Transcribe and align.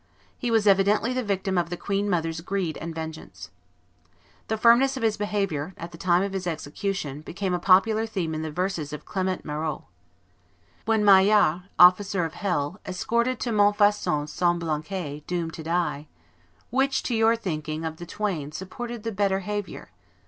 He 0.35 0.49
was 0.49 0.65
evidently 0.65 1.13
the 1.13 1.21
victim 1.21 1.59
of 1.59 1.69
the 1.69 1.77
queen 1.77 2.09
mother's 2.09 2.41
greed 2.41 2.75
and 2.77 2.95
vengeance. 2.95 3.51
The 4.47 4.57
firmness 4.57 4.97
of 4.97 5.03
his 5.03 5.15
behavior, 5.15 5.75
at 5.77 5.91
the 5.91 5.97
time 5.99 6.23
of 6.23 6.33
his 6.33 6.47
execution, 6.47 7.21
became 7.21 7.53
a 7.53 7.59
popular 7.59 8.07
theme 8.07 8.33
in 8.33 8.41
the 8.41 8.49
verses 8.49 8.93
of 8.93 9.05
Clement 9.05 9.45
Marot: 9.45 9.83
When 10.85 11.03
Maillart, 11.05 11.65
officer 11.77 12.25
of 12.25 12.33
hell, 12.33 12.79
escorted 12.83 13.39
To 13.41 13.51
Montfaucon 13.51 14.25
Semblancay, 14.25 15.21
doomed 15.27 15.53
to 15.53 15.61
die, 15.61 16.07
Which, 16.71 17.03
to 17.03 17.13
your 17.13 17.35
thinking, 17.35 17.85
of 17.85 17.97
the 17.97 18.07
twain 18.07 18.51
supported 18.51 19.03
The 19.03 19.11
better 19.11 19.41
havior? 19.41 19.89